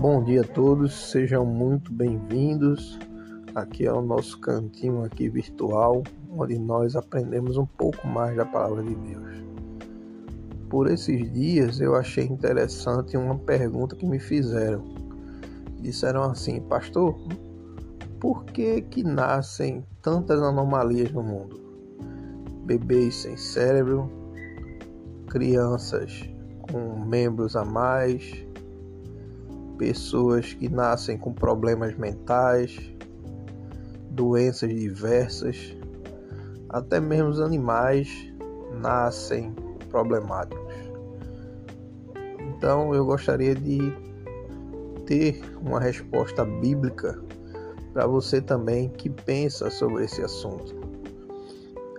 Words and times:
Bom 0.00 0.22
dia 0.22 0.42
a 0.42 0.44
todos, 0.44 1.10
sejam 1.10 1.44
muito 1.44 1.92
bem-vindos. 1.92 2.96
Aqui 3.52 3.84
é 3.84 3.92
o 3.92 4.00
nosso 4.00 4.38
cantinho 4.38 5.02
aqui 5.02 5.28
virtual, 5.28 6.04
onde 6.30 6.56
nós 6.56 6.94
aprendemos 6.94 7.56
um 7.56 7.66
pouco 7.66 8.06
mais 8.06 8.36
da 8.36 8.44
palavra 8.44 8.84
de 8.84 8.94
Deus. 8.94 9.42
Por 10.70 10.88
esses 10.88 11.32
dias 11.32 11.80
eu 11.80 11.96
achei 11.96 12.24
interessante 12.26 13.16
uma 13.16 13.36
pergunta 13.40 13.96
que 13.96 14.06
me 14.06 14.20
fizeram. 14.20 14.84
Disseram 15.80 16.22
assim, 16.22 16.60
pastor, 16.60 17.18
por 18.20 18.44
que 18.44 18.82
que 18.82 19.02
nascem 19.02 19.84
tantas 20.00 20.40
anomalias 20.40 21.10
no 21.10 21.24
mundo? 21.24 21.60
Bebês 22.64 23.16
sem 23.16 23.36
cérebro, 23.36 24.08
crianças 25.26 26.22
com 26.70 27.04
membros 27.04 27.56
a 27.56 27.64
mais, 27.64 28.46
pessoas 29.78 30.52
que 30.52 30.68
nascem 30.68 31.16
com 31.16 31.32
problemas 31.32 31.96
mentais, 31.96 32.76
doenças 34.10 34.68
diversas, 34.68 35.76
até 36.68 37.00
mesmo 37.00 37.28
os 37.28 37.40
animais 37.40 38.08
nascem 38.80 39.54
problemáticos. 39.88 40.74
Então 42.40 42.92
eu 42.92 43.06
gostaria 43.06 43.54
de 43.54 43.78
ter 45.06 45.40
uma 45.62 45.80
resposta 45.80 46.44
bíblica 46.44 47.18
para 47.92 48.06
você 48.06 48.40
também 48.40 48.88
que 48.90 49.08
pensa 49.08 49.70
sobre 49.70 50.04
esse 50.04 50.20
assunto. 50.22 50.76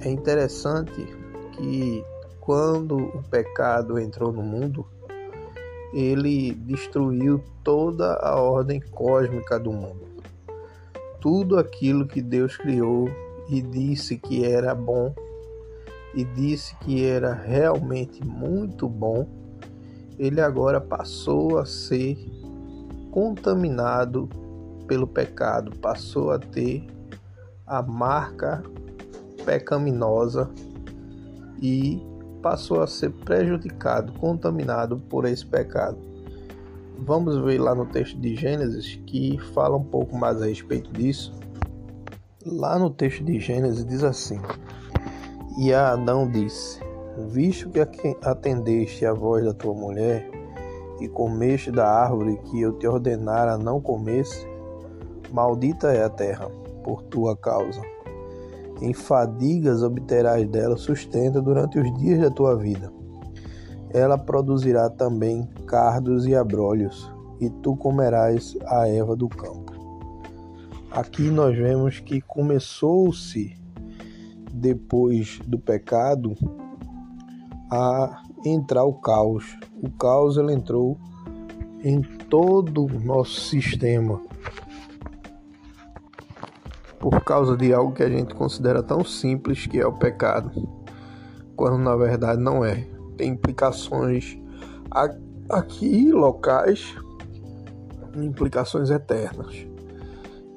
É 0.00 0.10
interessante 0.10 1.06
que 1.52 2.04
quando 2.40 2.96
o 2.96 3.22
pecado 3.30 3.98
entrou 3.98 4.32
no 4.32 4.42
mundo, 4.42 4.86
ele 5.92 6.52
destruiu 6.54 7.42
toda 7.62 8.14
a 8.16 8.40
ordem 8.40 8.80
cósmica 8.80 9.58
do 9.58 9.72
mundo. 9.72 10.06
Tudo 11.20 11.58
aquilo 11.58 12.06
que 12.06 12.20
Deus 12.20 12.56
criou 12.56 13.08
e 13.48 13.60
disse 13.60 14.16
que 14.16 14.44
era 14.44 14.74
bom 14.74 15.14
e 16.14 16.24
disse 16.24 16.74
que 16.76 17.04
era 17.04 17.32
realmente 17.32 18.24
muito 18.24 18.88
bom, 18.88 19.26
ele 20.18 20.40
agora 20.40 20.80
passou 20.80 21.58
a 21.58 21.64
ser 21.64 22.18
contaminado 23.10 24.28
pelo 24.86 25.06
pecado, 25.06 25.76
passou 25.78 26.30
a 26.30 26.38
ter 26.38 26.86
a 27.66 27.82
marca 27.82 28.62
pecaminosa 29.44 30.50
e 31.60 32.00
passou 32.42 32.82
a 32.82 32.86
ser 32.86 33.10
prejudicado, 33.10 34.12
contaminado 34.14 34.98
por 35.08 35.24
esse 35.24 35.46
pecado. 35.46 35.96
Vamos 36.98 37.38
ver 37.38 37.58
lá 37.58 37.74
no 37.74 37.86
texto 37.86 38.18
de 38.18 38.34
Gênesis 38.36 39.00
que 39.06 39.38
fala 39.54 39.76
um 39.76 39.84
pouco 39.84 40.16
mais 40.16 40.42
a 40.42 40.46
respeito 40.46 40.92
disso. 40.92 41.32
Lá 42.44 42.78
no 42.78 42.90
texto 42.90 43.24
de 43.24 43.38
Gênesis 43.38 43.84
diz 43.84 44.02
assim: 44.02 44.40
E 45.58 45.72
a 45.72 45.92
Adão 45.92 46.28
disse: 46.28 46.80
Visto 47.28 47.70
que 47.70 48.16
atendeste 48.22 49.06
a 49.06 49.12
voz 49.12 49.44
da 49.44 49.54
tua 49.54 49.74
mulher 49.74 50.28
e 51.00 51.08
comeste 51.08 51.70
da 51.70 51.88
árvore 51.88 52.38
que 52.44 52.60
eu 52.60 52.72
te 52.78 52.86
ordenara 52.86 53.56
não 53.56 53.80
comesse, 53.80 54.46
maldita 55.30 55.92
é 55.92 56.04
a 56.04 56.10
terra 56.10 56.48
por 56.84 57.02
tua 57.02 57.36
causa 57.36 57.80
em 58.82 58.92
fadigas 58.92 59.82
obterás 59.82 60.46
dela 60.48 60.76
sustento 60.76 61.40
durante 61.40 61.78
os 61.78 61.98
dias 61.98 62.20
da 62.20 62.30
tua 62.30 62.56
vida. 62.56 62.92
Ela 63.90 64.18
produzirá 64.18 64.90
também 64.90 65.48
cardos 65.66 66.26
e 66.26 66.34
abrolhos, 66.34 67.10
e 67.40 67.48
tu 67.48 67.76
comerás 67.76 68.56
a 68.66 68.88
erva 68.88 69.14
do 69.14 69.28
campo. 69.28 69.72
Aqui 70.90 71.30
nós 71.30 71.56
vemos 71.56 72.00
que 72.00 72.20
começou-se, 72.20 73.56
depois 74.52 75.38
do 75.46 75.58
pecado, 75.58 76.34
a 77.70 78.22
entrar 78.44 78.84
o 78.84 78.94
caos. 78.94 79.56
O 79.82 79.90
caos 79.90 80.36
ele 80.36 80.52
entrou 80.52 80.98
em 81.84 82.02
todo 82.28 82.84
o 82.84 83.00
nosso 83.00 83.40
sistema 83.40 84.20
por 87.02 87.24
causa 87.24 87.56
de 87.56 87.74
algo 87.74 87.92
que 87.92 88.04
a 88.04 88.08
gente 88.08 88.32
considera 88.32 88.80
tão 88.80 89.04
simples 89.04 89.66
que 89.66 89.80
é 89.80 89.84
o 89.84 89.92
pecado, 89.92 90.52
quando 91.56 91.76
na 91.76 91.96
verdade 91.96 92.40
não 92.40 92.64
é. 92.64 92.86
Tem 93.16 93.30
implicações 93.30 94.38
aqui 95.50 96.12
locais, 96.12 96.94
implicações 98.14 98.88
eternas. 98.88 99.66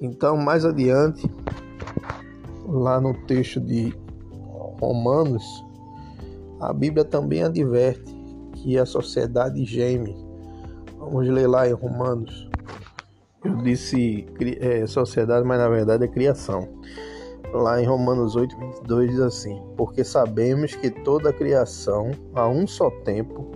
Então, 0.00 0.38
mais 0.38 0.64
adiante, 0.64 1.30
lá 2.66 2.98
no 2.98 3.12
texto 3.26 3.60
de 3.60 3.94
Romanos, 4.80 5.44
a 6.58 6.72
Bíblia 6.72 7.04
também 7.04 7.42
adverte 7.42 8.16
que 8.54 8.78
a 8.78 8.86
sociedade 8.86 9.62
geme. 9.66 10.16
Vamos 10.98 11.28
ler 11.28 11.46
lá 11.46 11.68
em 11.68 11.72
Romanos 11.72 12.49
eu 13.44 13.56
disse 13.56 14.26
é, 14.60 14.86
sociedade, 14.86 15.46
mas 15.46 15.58
na 15.58 15.68
verdade 15.68 16.04
é 16.04 16.08
criação. 16.08 16.68
Lá 17.52 17.82
em 17.82 17.86
Romanos 17.86 18.36
8, 18.36 18.56
22 18.56 19.10
diz 19.10 19.20
assim: 19.20 19.60
Porque 19.76 20.04
sabemos 20.04 20.74
que 20.74 20.90
toda 20.90 21.30
a 21.30 21.32
criação, 21.32 22.10
a 22.34 22.46
um 22.46 22.66
só 22.66 22.90
tempo, 22.90 23.50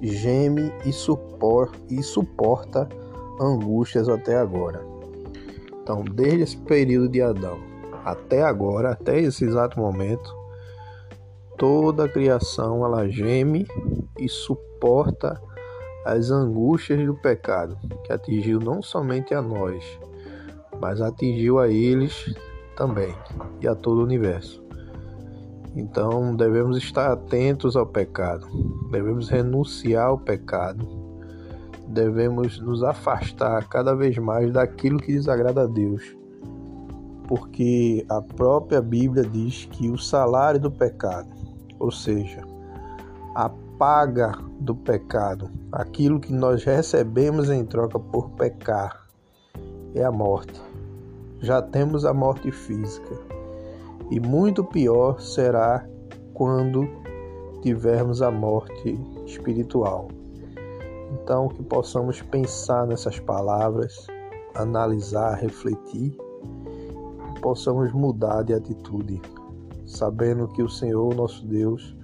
geme 0.00 0.72
e, 0.84 0.92
supor, 0.92 1.70
e 1.90 2.02
suporta 2.02 2.88
angústias 3.40 4.08
até 4.08 4.36
agora. 4.36 4.84
Então, 5.82 6.02
desde 6.02 6.42
esse 6.42 6.56
período 6.56 7.08
de 7.08 7.20
Adão 7.20 7.58
até 8.04 8.42
agora, 8.42 8.92
até 8.92 9.18
esse 9.20 9.44
exato 9.44 9.78
momento, 9.80 10.34
toda 11.58 12.04
a 12.04 12.08
criação 12.08 12.84
ela 12.84 13.08
geme 13.08 13.66
e 14.18 14.28
suporta 14.28 15.40
as 16.06 16.30
angústias 16.30 17.04
do 17.04 17.14
pecado, 17.14 17.76
que 18.04 18.12
atingiu 18.12 18.60
não 18.60 18.80
somente 18.80 19.34
a 19.34 19.42
nós, 19.42 19.84
mas 20.80 21.00
atingiu 21.00 21.58
a 21.58 21.68
eles 21.68 22.32
também 22.76 23.12
e 23.60 23.66
a 23.66 23.74
todo 23.74 23.98
o 23.98 24.04
universo. 24.04 24.64
Então 25.74 26.36
devemos 26.36 26.78
estar 26.78 27.10
atentos 27.10 27.74
ao 27.74 27.84
pecado, 27.84 28.46
devemos 28.88 29.28
renunciar 29.28 30.06
ao 30.06 30.16
pecado, 30.16 30.86
devemos 31.88 32.60
nos 32.60 32.84
afastar 32.84 33.68
cada 33.68 33.92
vez 33.92 34.16
mais 34.16 34.52
daquilo 34.52 35.00
que 35.00 35.12
desagrada 35.12 35.62
a 35.62 35.66
Deus, 35.66 36.16
porque 37.26 38.06
a 38.08 38.22
própria 38.22 38.80
Bíblia 38.80 39.24
diz 39.24 39.64
que 39.72 39.90
o 39.90 39.98
salário 39.98 40.60
do 40.60 40.70
pecado, 40.70 41.28
ou 41.80 41.90
seja, 41.90 42.42
a 43.34 43.50
paga 43.76 44.32
do 44.60 44.74
pecado, 44.74 45.50
aquilo 45.76 46.18
que 46.18 46.32
nós 46.32 46.64
recebemos 46.64 47.50
em 47.50 47.62
troca 47.62 47.98
por 47.98 48.30
pecar, 48.30 49.06
é 49.94 50.02
a 50.02 50.10
morte. 50.10 50.58
Já 51.40 51.60
temos 51.60 52.06
a 52.06 52.14
morte 52.14 52.50
física 52.50 53.14
e 54.10 54.18
muito 54.18 54.64
pior 54.64 55.20
será 55.20 55.86
quando 56.32 56.88
tivermos 57.60 58.22
a 58.22 58.30
morte 58.30 58.98
espiritual. 59.26 60.08
Então, 61.12 61.48
que 61.48 61.62
possamos 61.62 62.22
pensar 62.22 62.86
nessas 62.86 63.20
palavras, 63.20 64.06
analisar, 64.54 65.34
refletir, 65.34 66.16
e 67.36 67.40
possamos 67.42 67.92
mudar 67.92 68.44
de 68.44 68.54
atitude, 68.54 69.20
sabendo 69.84 70.48
que 70.48 70.62
o 70.62 70.70
Senhor, 70.70 71.14
nosso 71.14 71.46
Deus, 71.46 71.94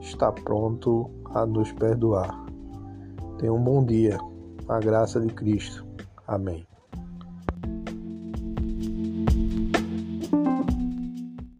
está 0.00 0.32
pronto 0.32 1.08
a 1.26 1.46
nos 1.46 1.70
perdoar. 1.70 2.43
Tenha 3.38 3.52
um 3.52 3.62
bom 3.62 3.84
dia. 3.84 4.18
A 4.68 4.78
graça 4.78 5.20
de 5.20 5.32
Cristo. 5.34 5.86
Amém. 6.26 6.66